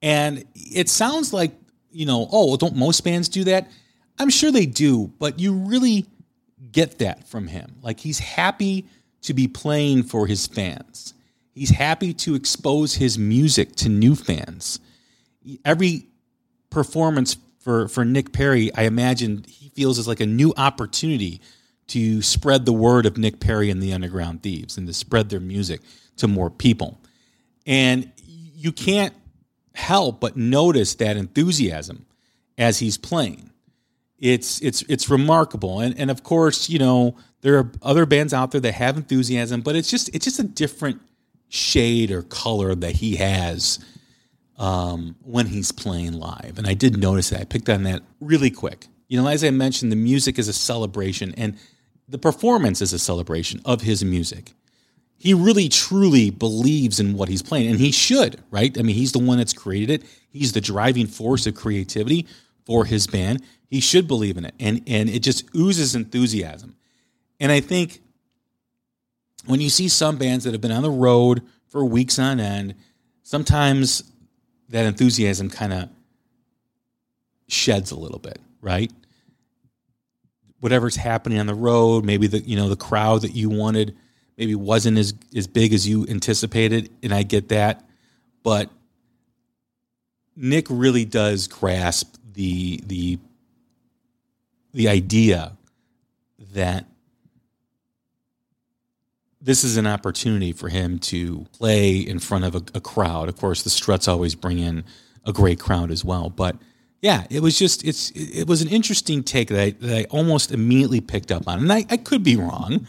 And 0.02 0.44
it 0.54 0.88
sounds 0.88 1.32
like, 1.32 1.52
you 1.90 2.06
know, 2.06 2.28
oh, 2.30 2.56
don't 2.56 2.76
most 2.76 3.02
bands 3.04 3.28
do 3.28 3.44
that? 3.44 3.70
I'm 4.18 4.30
sure 4.30 4.50
they 4.50 4.66
do, 4.66 5.12
but 5.18 5.38
you 5.38 5.54
really 5.54 6.06
get 6.72 6.98
that 6.98 7.28
from 7.28 7.46
him. 7.46 7.76
Like 7.82 8.00
he's 8.00 8.18
happy 8.18 8.86
to 9.22 9.34
be 9.34 9.48
playing 9.48 10.04
for 10.04 10.26
his 10.26 10.46
fans 10.46 11.14
He's 11.60 11.70
happy 11.70 12.14
to 12.14 12.34
expose 12.34 12.94
his 12.94 13.18
music 13.18 13.74
to 13.76 13.88
new 13.88 14.14
fans. 14.14 14.80
Every 15.64 16.06
performance 16.70 17.36
for, 17.58 17.88
for 17.88 18.04
Nick 18.04 18.32
Perri, 18.32 18.72
I 18.74 18.84
imagine 18.84 19.44
he 19.46 19.68
feels 19.70 19.98
is 19.98 20.08
like 20.08 20.20
a 20.20 20.26
new 20.26 20.54
opportunity 20.56 21.40
to 21.88 22.22
spread 22.22 22.64
the 22.64 22.72
word 22.72 23.04
of 23.04 23.18
Nick 23.18 23.40
Perri 23.40 23.68
and 23.68 23.82
the 23.82 23.92
Underground 23.92 24.42
Thieves 24.42 24.78
and 24.78 24.86
to 24.86 24.94
spread 24.94 25.28
their 25.28 25.40
music 25.40 25.80
to 26.16 26.28
more 26.28 26.50
people. 26.50 26.98
And 27.66 28.10
you 28.24 28.70
can't 28.72 29.12
help 29.74 30.20
but 30.20 30.36
notice 30.36 30.94
that 30.96 31.16
enthusiasm 31.16 32.06
as 32.58 32.78
he's 32.78 32.98
playing. 32.98 33.50
It's 34.18 34.60
it's 34.60 34.82
it's 34.82 35.08
remarkable. 35.08 35.80
And 35.80 35.98
and 35.98 36.10
of 36.10 36.22
course, 36.22 36.68
you 36.68 36.78
know, 36.78 37.16
there 37.40 37.56
are 37.58 37.72
other 37.82 38.04
bands 38.04 38.34
out 38.34 38.50
there 38.50 38.60
that 38.60 38.72
have 38.72 38.96
enthusiasm, 38.96 39.62
but 39.62 39.76
it's 39.76 39.90
just 39.90 40.14
it's 40.14 40.24
just 40.24 40.38
a 40.38 40.44
different 40.44 41.00
shade 41.48 42.10
or 42.10 42.22
color 42.22 42.74
that 42.74 42.96
he 42.96 43.16
has 43.16 43.78
um, 44.58 45.16
when 45.24 45.46
he's 45.46 45.72
playing 45.72 46.12
live. 46.12 46.58
And 46.58 46.66
I 46.66 46.74
did 46.74 46.98
notice 46.98 47.30
that. 47.30 47.40
I 47.40 47.44
picked 47.44 47.68
on 47.68 47.82
that 47.84 48.02
really 48.20 48.50
quick. 48.50 48.86
You 49.08 49.20
know, 49.20 49.26
as 49.26 49.42
I 49.42 49.50
mentioned, 49.50 49.90
the 49.90 49.96
music 49.96 50.38
is 50.38 50.48
a 50.48 50.52
celebration 50.52 51.34
and 51.36 51.56
the 52.08 52.18
performance 52.18 52.82
is 52.82 52.92
a 52.92 52.98
celebration 52.98 53.60
of 53.64 53.80
his 53.80 54.04
music. 54.04 54.52
He 55.20 55.34
really 55.34 55.68
truly 55.68 56.30
believes 56.30 56.98
in 56.98 57.12
what 57.12 57.28
he's 57.28 57.42
playing, 57.42 57.70
and 57.70 57.78
he 57.78 57.92
should, 57.92 58.42
right? 58.50 58.74
I 58.78 58.80
mean, 58.80 58.96
he's 58.96 59.12
the 59.12 59.18
one 59.18 59.36
that's 59.36 59.52
created 59.52 60.00
it. 60.00 60.08
He's 60.30 60.52
the 60.52 60.62
driving 60.62 61.06
force 61.06 61.46
of 61.46 61.54
creativity 61.54 62.26
for 62.64 62.86
his 62.86 63.06
band. 63.06 63.42
He 63.68 63.80
should 63.80 64.08
believe 64.08 64.38
in 64.38 64.46
it, 64.46 64.54
and 64.58 64.82
and 64.86 65.10
it 65.10 65.18
just 65.18 65.44
oozes 65.54 65.94
enthusiasm. 65.94 66.74
And 67.38 67.52
I 67.52 67.60
think 67.60 68.00
when 69.44 69.60
you 69.60 69.68
see 69.68 69.88
some 69.88 70.16
bands 70.16 70.46
that 70.46 70.52
have 70.52 70.62
been 70.62 70.72
on 70.72 70.82
the 70.82 70.90
road 70.90 71.42
for 71.68 71.84
weeks 71.84 72.18
on 72.18 72.40
end, 72.40 72.74
sometimes 73.22 74.10
that 74.70 74.86
enthusiasm 74.86 75.50
kind 75.50 75.74
of 75.74 75.90
sheds 77.46 77.90
a 77.90 77.98
little 77.98 78.18
bit, 78.18 78.38
right? 78.62 78.90
Whatever's 80.60 80.96
happening 80.96 81.38
on 81.38 81.46
the 81.46 81.54
road, 81.54 82.06
maybe 82.06 82.26
the 82.26 82.40
you 82.40 82.56
know 82.56 82.70
the 82.70 82.76
crowd 82.76 83.20
that 83.20 83.34
you 83.34 83.50
wanted 83.50 83.94
maybe 84.40 84.54
wasn't 84.54 84.96
as 84.98 85.14
as 85.36 85.46
big 85.46 85.72
as 85.74 85.86
you 85.86 86.06
anticipated, 86.08 86.90
and 87.02 87.12
I 87.12 87.22
get 87.22 87.50
that, 87.50 87.84
but 88.42 88.70
Nick 90.34 90.66
really 90.70 91.04
does 91.04 91.46
grasp 91.46 92.16
the 92.32 92.80
the 92.86 93.18
the 94.72 94.88
idea 94.88 95.52
that 96.54 96.86
this 99.42 99.62
is 99.62 99.76
an 99.76 99.86
opportunity 99.86 100.52
for 100.52 100.68
him 100.68 100.98
to 100.98 101.46
play 101.52 101.96
in 101.96 102.18
front 102.18 102.44
of 102.44 102.54
a, 102.54 102.62
a, 102.74 102.80
crowd. 102.80 103.28
Of 103.28 103.36
course, 103.36 103.62
the 103.62 103.70
Struts 103.70 104.06
always 104.06 104.34
bring 104.34 104.58
in 104.58 104.84
a 105.24 105.32
great 105.32 105.58
crowd 105.58 105.90
as 105.90 106.04
well. 106.04 106.28
But 106.28 106.56
yeah, 107.02 107.24
it 107.30 107.40
was 107.40 107.58
just 107.58 107.84
it's 107.84 108.10
it 108.12 108.46
was 108.46 108.62
an 108.62 108.68
interesting 108.68 109.22
take 109.22 109.48
that 109.48 109.60
I, 109.60 109.70
that 109.80 109.98
I 109.98 110.04
almost 110.04 110.50
immediately 110.50 111.02
picked 111.02 111.30
up 111.30 111.46
on, 111.46 111.58
and 111.58 111.72
I, 111.72 111.84
I 111.90 111.98
could 111.98 112.22
be 112.22 112.36
wrong. 112.36 112.86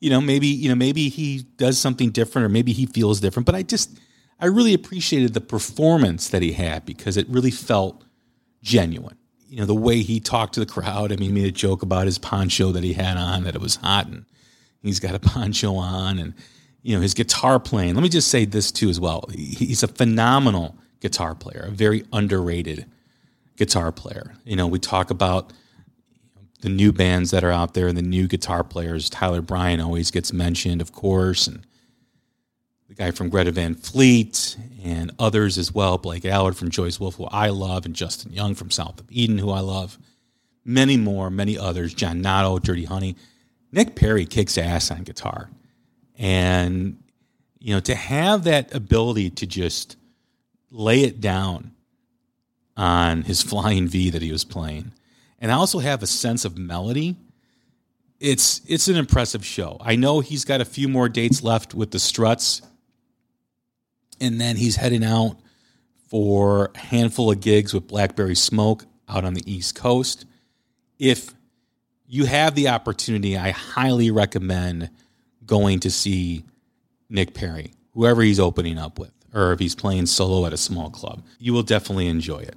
You 0.00 0.10
know, 0.10 0.20
maybe 0.20 0.46
you 0.46 0.68
know 0.68 0.74
maybe 0.74 1.08
he 1.08 1.46
does 1.56 1.78
something 1.78 2.10
different, 2.10 2.46
or 2.46 2.48
maybe 2.48 2.72
he 2.72 2.86
feels 2.86 3.20
different. 3.20 3.46
But 3.46 3.54
I 3.54 3.62
just 3.62 3.98
I 4.40 4.46
really 4.46 4.74
appreciated 4.74 5.34
the 5.34 5.40
performance 5.40 6.28
that 6.28 6.42
he 6.42 6.52
had 6.52 6.84
because 6.84 7.16
it 7.16 7.28
really 7.28 7.50
felt 7.50 8.04
genuine. 8.62 9.16
You 9.48 9.60
know, 9.60 9.66
the 9.66 9.74
way 9.74 10.02
he 10.02 10.20
talked 10.20 10.54
to 10.54 10.60
the 10.60 10.66
crowd. 10.66 11.12
I 11.12 11.16
mean, 11.16 11.30
he 11.30 11.42
made 11.42 11.48
a 11.48 11.52
joke 11.52 11.82
about 11.82 12.06
his 12.06 12.18
poncho 12.18 12.72
that 12.72 12.82
he 12.82 12.94
had 12.94 13.16
on 13.16 13.44
that 13.44 13.54
it 13.54 13.60
was 13.60 13.76
hot 13.76 14.06
and 14.06 14.24
He's 14.84 15.00
got 15.00 15.14
a 15.14 15.18
poncho 15.30 15.74
on 15.76 16.18
and 16.18 16.34
you 16.82 16.94
know 16.94 17.00
his 17.00 17.14
guitar 17.14 17.58
playing. 17.58 17.94
Let 17.94 18.02
me 18.02 18.08
just 18.08 18.28
say 18.28 18.44
this 18.44 18.70
too 18.70 18.88
as 18.88 19.00
well. 19.00 19.24
He's 19.32 19.82
a 19.82 19.88
phenomenal 19.88 20.76
guitar 21.00 21.34
player, 21.34 21.66
a 21.68 21.70
very 21.70 22.04
underrated 22.12 22.86
guitar 23.56 23.90
player. 23.90 24.34
You 24.44 24.56
know, 24.56 24.66
we 24.66 24.78
talk 24.78 25.10
about 25.10 25.52
the 26.64 26.70
new 26.70 26.92
bands 26.92 27.30
that 27.30 27.44
are 27.44 27.52
out 27.52 27.74
there 27.74 27.88
and 27.88 27.96
the 27.96 28.02
new 28.02 28.26
guitar 28.26 28.64
players. 28.64 29.10
Tyler 29.10 29.42
Bryant 29.42 29.82
always 29.82 30.10
gets 30.10 30.32
mentioned, 30.32 30.80
of 30.80 30.92
course, 30.92 31.46
and 31.46 31.64
the 32.88 32.94
guy 32.94 33.10
from 33.10 33.28
Greta 33.28 33.52
Van 33.52 33.74
Fleet 33.74 34.56
and 34.82 35.12
others 35.18 35.58
as 35.58 35.74
well. 35.74 35.98
Blake 35.98 36.24
Allard 36.24 36.56
from 36.56 36.70
Joyous 36.70 36.98
Wolf, 36.98 37.16
who 37.16 37.26
I 37.26 37.50
love, 37.50 37.84
and 37.84 37.94
Justin 37.94 38.32
Young 38.32 38.54
from 38.54 38.70
South 38.70 38.98
of 38.98 39.06
Eden, 39.10 39.36
who 39.36 39.50
I 39.50 39.60
love. 39.60 39.98
Many 40.64 40.96
more, 40.96 41.28
many 41.28 41.58
others. 41.58 41.92
John 41.92 42.22
Notto, 42.22 42.58
Dirty 42.58 42.86
Honey. 42.86 43.16
Nick 43.70 43.94
Perri 43.94 44.24
kicks 44.24 44.56
ass 44.56 44.90
on 44.90 45.02
guitar. 45.02 45.50
And, 46.16 46.96
you 47.58 47.74
know, 47.74 47.80
to 47.80 47.94
have 47.94 48.44
that 48.44 48.74
ability 48.74 49.30
to 49.30 49.46
just 49.46 49.96
lay 50.70 51.02
it 51.02 51.20
down 51.20 51.72
on 52.74 53.22
his 53.22 53.42
flying 53.42 53.86
V 53.86 54.08
that 54.08 54.22
he 54.22 54.32
was 54.32 54.44
playing, 54.44 54.92
and 55.44 55.52
I 55.52 55.56
also 55.56 55.78
have 55.78 56.02
a 56.02 56.06
sense 56.06 56.46
of 56.46 56.56
melody, 56.56 57.16
it's 58.18 58.62
it's 58.66 58.88
an 58.88 58.96
impressive 58.96 59.44
show. 59.44 59.76
I 59.78 59.94
know 59.94 60.20
he's 60.20 60.46
got 60.46 60.62
a 60.62 60.64
few 60.64 60.88
more 60.88 61.06
dates 61.06 61.42
left 61.42 61.74
with 61.74 61.90
the 61.90 61.98
Struts, 61.98 62.62
and 64.22 64.40
then 64.40 64.56
he's 64.56 64.76
heading 64.76 65.04
out 65.04 65.36
for 66.08 66.70
a 66.74 66.78
handful 66.78 67.30
of 67.30 67.40
gigs 67.42 67.74
with 67.74 67.86
Blackberry 67.86 68.34
Smoke 68.34 68.86
out 69.06 69.26
on 69.26 69.34
the 69.34 69.42
East 69.44 69.74
Coast. 69.74 70.24
If 70.98 71.34
you 72.06 72.24
have 72.24 72.54
the 72.54 72.68
opportunity, 72.68 73.36
I 73.36 73.50
highly 73.50 74.10
recommend 74.10 74.88
going 75.44 75.80
to 75.80 75.90
see 75.90 76.46
Nick 77.10 77.34
Perri, 77.34 77.74
whoever 77.92 78.22
he's 78.22 78.40
opening 78.40 78.78
up 78.78 78.98
with, 78.98 79.12
or 79.34 79.52
if 79.52 79.58
he's 79.58 79.74
playing 79.74 80.06
solo 80.06 80.46
at 80.46 80.54
a 80.54 80.56
small 80.56 80.88
club. 80.88 81.22
You 81.38 81.52
will 81.52 81.62
definitely 81.62 82.06
enjoy 82.06 82.38
it. 82.38 82.56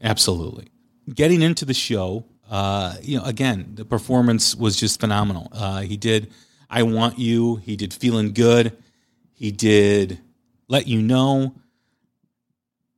Absolutely. 0.00 0.68
Getting 1.12 1.42
into 1.42 1.64
the 1.64 1.74
show, 1.74 2.24
uh, 2.50 2.96
you 3.02 3.18
know, 3.18 3.24
again, 3.24 3.72
the 3.74 3.84
performance 3.84 4.54
was 4.54 4.76
just 4.76 5.00
phenomenal. 5.00 5.48
Uh, 5.52 5.80
he 5.80 5.96
did 5.96 6.30
I 6.68 6.82
Want 6.84 7.18
You, 7.18 7.56
he 7.56 7.76
did 7.76 7.92
Feeling 7.92 8.32
Good, 8.32 8.76
he 9.34 9.50
did 9.50 10.20
Let 10.68 10.86
You 10.86 11.02
Know. 11.02 11.54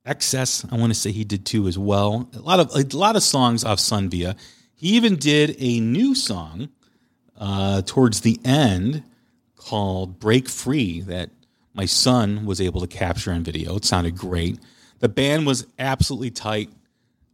Excess, 0.04 0.66
I 0.71 0.76
want 0.76 0.92
to 0.92 0.99
say 0.99 1.12
he 1.12 1.23
did 1.23 1.47
too 1.47 1.69
as 1.69 1.78
well. 1.78 2.28
A 2.35 2.40
lot 2.40 2.59
of 2.59 2.75
a 2.75 2.97
lot 2.97 3.14
of 3.14 3.23
songs 3.23 3.62
off 3.62 3.78
Sun 3.78 4.11
Via. 4.11 4.35
He 4.75 4.88
even 4.88 5.14
did 5.14 5.54
a 5.61 5.78
new 5.78 6.16
song 6.16 6.71
uh, 7.38 7.83
towards 7.83 8.23
the 8.23 8.40
end 8.45 9.04
called 9.54 10.19
Break 10.19 10.49
Free 10.49 11.02
that 11.02 11.31
my 11.73 11.85
son 11.87 12.47
was 12.47 12.61
able 12.61 12.81
to 12.81 12.88
capture 12.88 13.33
on 13.33 13.45
video. 13.45 13.76
It 13.76 13.85
sounded 13.85 14.16
great. 14.16 14.59
The 14.99 15.09
band 15.09 15.47
was 15.47 15.66
absolutely 15.78 16.31
tight. 16.31 16.71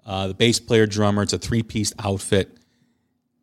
Uh, 0.09 0.29
the 0.29 0.35
bass 0.35 0.59
player, 0.59 0.87
drummer, 0.87 1.23
it's 1.23 1.35
a 1.35 1.38
three 1.38 1.62
piece 1.62 1.93
outfit. 1.99 2.57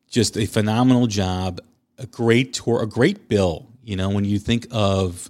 Just 0.10 0.36
a 0.36 0.48
phenomenal 0.48 1.06
job. 1.06 1.62
A 2.00 2.08
great 2.08 2.54
tour, 2.54 2.82
a 2.82 2.88
great 2.88 3.30
bill. 3.30 3.68
You 3.84 3.96
know, 3.96 4.10
when 4.10 4.26
you 4.26 4.40
think 4.40 4.66
of 4.72 5.30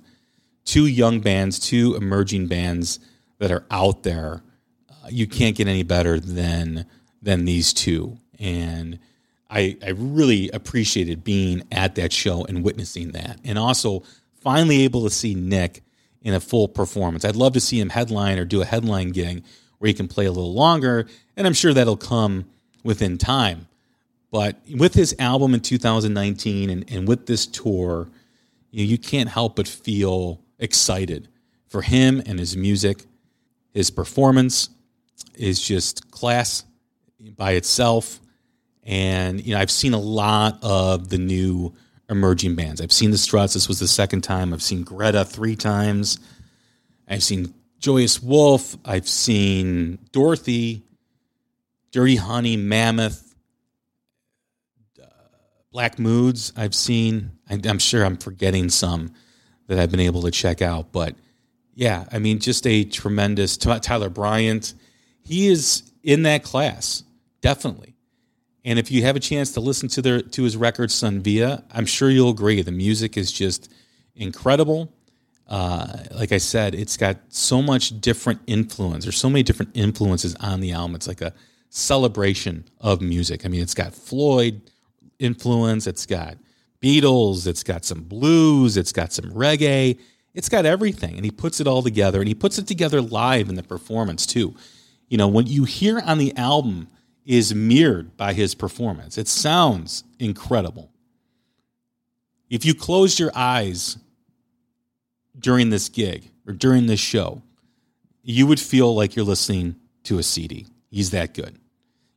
two 0.63 0.87
young 0.87 1.19
bands, 1.19 1.59
two 1.59 1.95
emerging 1.95 2.47
bands 2.47 2.99
that 3.39 3.51
are 3.51 3.65
out 3.69 4.03
there, 4.03 4.43
uh, 4.89 5.09
you 5.09 5.27
can't 5.27 5.57
get 5.57 5.67
any 5.67 5.83
better 5.83 6.21
than 6.21 6.85
than 7.21 7.43
these 7.43 7.73
two. 7.73 8.17
And 8.39 8.97
I, 9.49 9.77
I 9.85 9.89
really 9.89 10.49
appreciated 10.51 11.25
being 11.25 11.63
at 11.69 11.95
that 11.95 12.13
show 12.13 12.45
and 12.45 12.63
witnessing 12.63 13.11
that, 13.11 13.39
and 13.43 13.59
also 13.59 14.03
finally 14.39 14.83
able 14.83 15.03
to 15.03 15.09
see 15.09 15.35
Nick 15.35 15.83
in 16.21 16.33
a 16.33 16.39
full 16.39 16.69
performance. 16.69 17.25
I'd 17.25 17.35
love 17.35 17.53
to 17.53 17.59
see 17.59 17.79
him 17.79 17.89
headline 17.89 18.39
or 18.39 18.45
do 18.45 18.61
a 18.61 18.65
headline 18.65 19.09
gig 19.09 19.43
where 19.85 19.89
he 19.89 19.93
can 19.93 20.07
play 20.07 20.25
a 20.25 20.31
little 20.31 20.55
longer, 20.55 21.05
and 21.37 21.45
I'm 21.45 21.53
sure 21.53 21.71
that'll 21.71 21.95
come 21.95 22.45
within 22.83 23.19
time. 23.19 23.67
But 24.31 24.57
with 24.75 24.95
his 24.95 25.15
album 25.19 25.53
in 25.53 25.59
2019 25.59 26.71
and, 26.71 26.91
and 26.91 27.07
with 27.07 27.27
this 27.27 27.45
tour, 27.45 28.09
you, 28.71 28.83
know, 28.83 28.89
you 28.89 28.97
can't 28.97 29.29
help 29.29 29.57
but 29.57 29.67
feel 29.67 30.41
excited 30.57 31.27
for 31.67 31.83
him 31.83 32.19
and 32.25 32.39
his 32.39 32.57
music. 32.57 33.03
His 33.75 33.91
performance 33.91 34.69
is 35.35 35.61
just 35.61 36.09
class 36.09 36.63
by 37.37 37.51
itself. 37.51 38.19
And 38.81 39.45
you 39.45 39.53
know, 39.53 39.59
I've 39.59 39.69
seen 39.69 39.93
a 39.93 39.99
lot 39.99 40.57
of 40.63 41.09
the 41.09 41.19
new 41.19 41.75
emerging 42.09 42.55
bands. 42.55 42.81
I've 42.81 42.91
seen 42.91 43.11
the 43.11 43.19
Struts. 43.19 43.53
This 43.53 43.67
was 43.67 43.77
the 43.77 43.87
second 43.87 44.21
time. 44.21 44.51
I've 44.51 44.63
seen 44.63 44.81
Greta 44.81 45.23
three 45.25 45.55
times. 45.55 46.17
I've 47.07 47.21
seen 47.21 47.53
Joyous 47.85 48.19
Wolf. 48.19 48.75
I've 48.83 49.07
seen 49.07 49.99
Dorothy, 50.11 50.81
Dirty 51.91 52.15
Honey, 52.15 52.57
Mammoth, 52.57 53.35
uh, 54.99 55.05
Black 55.71 55.99
Moods. 55.99 56.51
I've 56.57 56.73
seen. 56.73 57.33
I'm 57.47 57.77
sure 57.77 58.03
I'm 58.03 58.17
forgetting 58.17 58.69
some 58.69 59.13
that 59.67 59.77
I've 59.77 59.91
been 59.91 59.99
able 59.99 60.23
to 60.23 60.31
check 60.31 60.63
out, 60.63 60.91
but 60.91 61.13
yeah, 61.75 62.05
I 62.11 62.17
mean, 62.17 62.39
just 62.39 62.65
a 62.65 62.85
tremendous 62.85 63.55
Tyler 63.55 64.09
Bryant. 64.09 64.73
He 65.21 65.45
is 65.45 65.83
in 66.01 66.23
that 66.23 66.41
class, 66.41 67.03
definitely. 67.41 67.93
And 68.63 68.79
if 68.79 68.89
you 68.89 69.03
have 69.03 69.15
a 69.15 69.19
chance 69.19 69.51
to 69.51 69.59
listen 69.59 69.89
to 69.89 70.01
their 70.01 70.21
to 70.23 70.41
his 70.41 70.57
record 70.57 70.89
Sun 70.89 71.19
Via, 71.19 71.63
I'm 71.71 71.85
sure 71.85 72.09
you'll 72.09 72.31
agree. 72.31 72.63
The 72.63 72.71
music 72.71 73.15
is 73.15 73.31
just 73.31 73.71
incredible. 74.15 74.91
Uh, 75.47 75.97
like 76.11 76.31
I 76.31 76.37
said, 76.37 76.73
it's 76.73 76.97
got 76.97 77.17
so 77.29 77.61
much 77.61 77.99
different 78.01 78.41
influence. 78.47 79.05
There's 79.05 79.17
so 79.17 79.29
many 79.29 79.43
different 79.43 79.71
influences 79.75 80.35
on 80.35 80.59
the 80.59 80.71
album. 80.71 80.95
It's 80.95 81.07
like 81.07 81.21
a 81.21 81.33
celebration 81.69 82.65
of 82.79 83.01
music. 83.01 83.45
I 83.45 83.49
mean, 83.49 83.61
it's 83.61 83.75
got 83.75 83.93
Floyd 83.93 84.61
influence. 85.19 85.87
It's 85.87 86.05
got 86.05 86.37
Beatles. 86.81 87.47
It's 87.47 87.63
got 87.63 87.85
some 87.85 88.01
blues. 88.01 88.77
It's 88.77 88.91
got 88.91 89.13
some 89.13 89.31
reggae. 89.31 89.99
It's 90.33 90.49
got 90.49 90.65
everything, 90.65 91.15
and 91.15 91.23
he 91.23 91.31
puts 91.31 91.61
it 91.61 91.67
all 91.67 91.81
together. 91.81 92.19
And 92.19 92.27
he 92.27 92.35
puts 92.35 92.57
it 92.57 92.67
together 92.67 93.01
live 93.01 93.47
in 93.47 93.55
the 93.55 93.63
performance 93.63 94.25
too. 94.25 94.55
You 95.07 95.17
know, 95.17 95.27
what 95.27 95.47
you 95.47 95.63
hear 95.63 95.99
on 95.99 96.17
the 96.17 96.35
album 96.35 96.89
is 97.25 97.55
mirrored 97.55 98.17
by 98.17 98.33
his 98.33 98.53
performance. 98.53 99.17
It 99.17 99.27
sounds 99.27 100.03
incredible. 100.19 100.91
If 102.49 102.65
you 102.65 102.75
closed 102.75 103.19
your 103.19 103.31
eyes 103.33 103.97
during 105.37 105.69
this 105.69 105.89
gig 105.89 106.31
or 106.47 106.53
during 106.53 106.87
this 106.87 106.99
show, 106.99 107.41
you 108.23 108.47
would 108.47 108.59
feel 108.59 108.95
like 108.95 109.15
you're 109.15 109.25
listening 109.25 109.75
to 110.03 110.17
a 110.17 110.23
CD. 110.23 110.67
He's 110.89 111.11
that 111.11 111.33
good. 111.33 111.57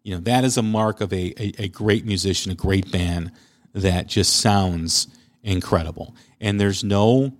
You 0.03 0.15
know, 0.15 0.21
that 0.23 0.45
is 0.45 0.57
a 0.57 0.63
mark 0.63 1.01
of 1.01 1.13
a, 1.13 1.35
a, 1.43 1.65
a 1.65 1.69
great 1.69 2.07
musician, 2.07 2.53
a 2.53 2.55
great 2.55 2.91
band 2.91 3.33
that 3.75 4.07
just 4.07 4.37
sounds 4.37 5.09
incredible. 5.43 6.15
And 6.41 6.61
there's 6.61 6.83
no 6.83 7.37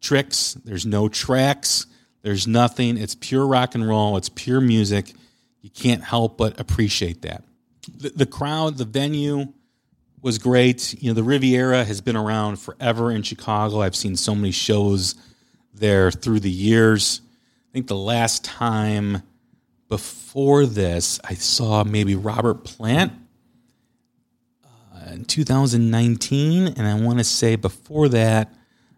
tricks, 0.00 0.54
there's 0.64 0.86
no 0.86 1.08
tracks, 1.08 1.86
there's 2.22 2.46
nothing. 2.46 2.96
It's 2.96 3.14
pure 3.14 3.46
rock 3.46 3.74
and 3.74 3.86
roll, 3.86 4.16
it's 4.16 4.28
pure 4.28 4.60
music 4.60 5.12
you 5.62 5.70
can't 5.70 6.02
help 6.02 6.36
but 6.36 6.60
appreciate 6.60 7.22
that. 7.22 7.44
The, 7.96 8.10
the 8.10 8.26
crowd, 8.26 8.76
the 8.76 8.84
venue 8.84 9.52
was 10.22 10.38
great. 10.38 10.94
You 11.02 11.10
know, 11.10 11.14
the 11.14 11.24
Riviera 11.24 11.84
has 11.84 12.00
been 12.00 12.16
around 12.16 12.56
forever 12.56 13.10
in 13.10 13.22
Chicago. 13.22 13.80
I've 13.80 13.96
seen 13.96 14.16
so 14.16 14.34
many 14.34 14.52
shows 14.52 15.16
there 15.74 16.10
through 16.10 16.40
the 16.40 16.50
years. 16.50 17.20
I 17.70 17.72
think 17.72 17.88
the 17.88 17.96
last 17.96 18.44
time 18.44 19.22
before 19.88 20.64
this, 20.64 21.20
I 21.24 21.34
saw 21.34 21.84
maybe 21.84 22.14
Robert 22.14 22.64
Plant 22.64 23.12
uh, 24.64 25.12
in 25.12 25.24
2019. 25.24 26.68
And 26.68 26.86
I 26.86 26.94
want 26.94 27.18
to 27.18 27.24
say 27.24 27.56
before 27.56 28.08
that, 28.10 28.54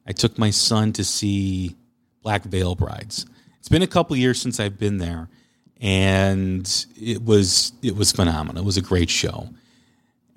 I 0.07 0.13
took 0.13 0.39
my 0.39 0.51
son 0.51 0.93
to 0.93 1.05
see 1.05 1.75
Black 2.23 2.43
Veil 2.45 2.75
Brides. 2.75 3.25
It's 3.59 3.69
been 3.71 3.83
a 3.83 3.87
couple 3.87 4.15
years 4.15 4.41
since 4.41 4.61
I've 4.61 4.79
been 4.79 4.99
there 4.99 5.29
and 5.81 6.87
it 7.01 7.23
was 7.23 7.73
it 7.83 7.97
was 7.97 8.13
phenomenal. 8.13 8.63
It 8.63 8.67
was 8.67 8.77
a 8.77 8.83
great 8.83 9.11
show 9.11 9.49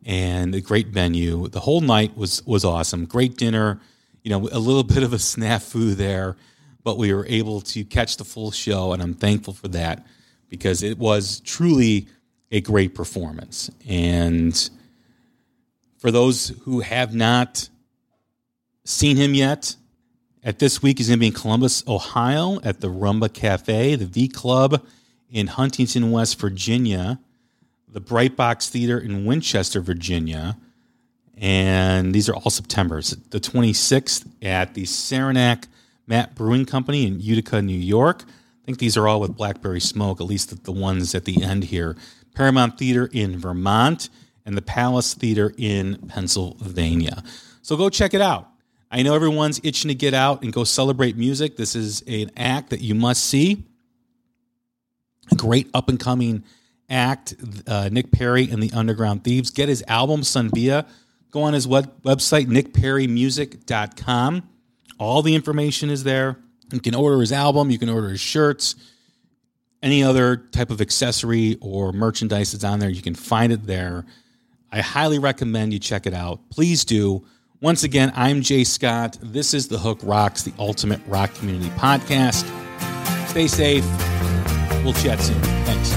and 0.08 0.56
a 0.56 0.62
great 0.62 0.88
venue. 0.88 1.50
The 1.50 1.60
whole 1.60 1.82
night 1.82 2.18
was 2.18 2.44
was 2.48 2.66
awesome. 2.66 3.06
Great 3.06 3.38
dinner. 3.38 3.80
You 4.24 4.32
know, 4.32 4.50
a 4.52 4.58
little 4.58 4.84
bit 4.96 5.04
of 5.04 5.14
a 5.14 5.18
snafu 5.18 5.94
there, 5.94 6.38
but 6.84 6.98
we 6.98 7.14
were 7.14 7.26
able 7.28 7.62
to 7.62 7.84
catch 7.84 8.18
the 8.18 8.26
full 8.26 8.50
show, 8.50 8.94
and 8.94 9.04
I'm 9.04 9.14
thankful 9.14 9.54
for 9.54 9.68
that 9.68 10.08
because 10.50 10.82
it 10.82 10.98
was 10.98 11.42
truly 11.42 12.08
a 12.50 12.62
great 12.62 12.96
performance. 12.96 13.70
And 13.88 14.70
for 15.98 16.10
those 16.10 16.54
who 16.64 16.80
have 16.80 17.14
not 17.14 17.68
seen 18.86 19.18
him 19.18 19.34
yet, 19.34 19.76
at 20.42 20.60
this 20.60 20.82
week 20.82 21.00
he's 21.00 21.10
going 21.10 21.18
to 21.18 21.20
be 21.20 21.28
in 21.28 21.34
Columbus, 21.34 21.84
Ohio, 21.86 22.62
at 22.64 22.80
the 22.80 22.88
Rumba 22.88 23.34
Cafe, 23.34 23.96
the 23.96 24.06
V 24.06 24.30
Club 24.30 24.86
in 25.30 25.48
Huntington, 25.48 26.12
West 26.12 26.40
Virginia, 26.40 27.20
the 27.88 28.00
Bright 28.00 28.36
Box 28.36 28.70
Theater 28.70 29.00
in 29.00 29.26
Winchester, 29.26 29.82
Virginia, 29.82 30.58
and 31.38 32.14
these 32.14 32.28
are 32.30 32.36
all 32.36 32.50
September's. 32.50 33.12
The 33.30 33.40
26th 33.40 34.26
at 34.42 34.74
the 34.74 34.86
Saranac 34.86 35.68
Matt 36.08 36.36
Brewing 36.36 36.66
Company 36.66 37.06
in 37.06 37.20
Utica, 37.20 37.62
New 37.62 37.78
York. 37.78 38.24
I 38.24 38.66
think 38.66 38.80
these 38.80 38.98
are 38.98 39.08
all 39.08 39.20
with 39.20 39.36
Blackberry 39.36 39.80
Smoke, 39.80 40.20
at 40.20 40.28
least 40.28 40.64
the 40.64 40.72
ones 40.72 41.14
at 41.14 41.26
the 41.26 41.44
end 41.44 41.66
here. 41.66 41.96
Paramount 42.34 42.78
Theater 42.78 43.10
in 43.12 43.38
Vermont 43.38 44.10
and 44.46 44.58
the 44.58 44.62
Palace 44.62 45.14
Theater 45.14 45.54
in 45.58 45.98
Pennsylvania. 46.08 47.24
So 47.62 47.78
go 47.78 47.90
check 47.90 48.14
it 48.14 48.22
out. 48.22 48.50
I 48.90 49.04
know 49.04 49.14
everyone's 49.14 49.60
itching 49.64 49.90
to 49.90 49.96
get 49.96 50.14
out 50.14 50.44
and 50.44 50.54
go 50.54 50.64
celebrate 50.64 51.18
music. 51.18 51.58
This 51.58 51.76
is 51.76 52.02
an 52.08 52.32
act 52.38 52.70
that 52.70 52.80
you 52.80 52.96
must 52.96 53.24
see 53.24 53.64
a 55.32 55.36
great 55.36 55.70
up 55.74 55.90
and 55.90 56.00
coming 56.00 56.44
act, 56.90 57.36
uh, 57.68 57.90
Nick 57.92 58.12
Perri 58.12 58.50
and 58.50 58.62
the 58.62 58.72
Underground 58.74 59.24
Thieves. 59.24 59.50
Get 59.50 59.70
his 59.70 59.84
album, 59.88 60.24
Sun 60.24 60.52
Via. 60.54 60.86
Go 61.32 61.42
on 61.42 61.54
his 61.54 61.68
web- 61.68 62.02
website, 62.04 62.48
nickperrimusic.com. 62.48 64.50
All 65.00 65.22
the 65.22 65.36
information 65.36 65.90
is 65.90 66.04
there. 66.04 66.40
You 66.72 66.80
can 66.80 66.96
order 66.96 67.20
his 67.20 67.32
album, 67.32 67.70
you 67.70 67.78
can 67.78 67.90
order 67.90 68.10
his 68.10 68.20
shirts, 68.20 68.76
any 69.82 70.04
other 70.04 70.36
type 70.36 70.70
of 70.70 70.82
accessory 70.82 71.58
or 71.62 71.94
merchandise 71.94 72.52
that's 72.52 72.64
on 72.64 72.80
there. 72.80 72.90
You 72.90 73.02
can 73.02 73.16
find 73.16 73.54
it 73.54 73.66
there. 73.66 74.06
I 74.72 74.82
highly 74.82 75.20
recommend 75.20 75.72
you 75.72 75.80
check 75.80 76.08
it 76.08 76.14
out. 76.14 76.50
Please 76.50 76.84
do. 76.84 77.26
Once 77.62 77.84
again, 77.84 78.12
I'm 78.16 78.42
Jay 78.42 78.64
Scott. 78.64 79.18
This 79.22 79.54
is 79.54 79.68
The 79.68 79.80
Hook 79.80 80.00
Rocks, 80.04 80.44
the 80.44 80.54
ultimate 80.60 81.02
rock 81.08 81.34
community 81.36 81.70
podcast. 81.72 82.46
Stay 83.30 83.48
safe 83.48 83.86
We'll 84.88 84.94
chat 84.94 85.20
soon. 85.20 85.42
Thanks. 85.66 85.97